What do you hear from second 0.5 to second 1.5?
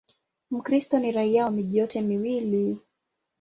Mkristo ni raia